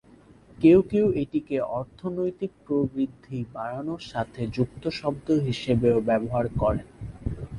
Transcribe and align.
কেউ 0.57 0.79
কেউ 0.91 1.05
এটিকে 1.21 1.57
অর্থনৈতিক 1.77 2.51
প্রবৃদ্ধি 2.65 3.39
বাড়ানোর 3.53 4.01
সাথে 4.11 4.41
যুক্ত 4.55 4.83
শব্দ 4.99 5.27
হিসেবেও 5.47 5.97
ব্যবহার 6.09 6.45
করেন। 6.61 6.87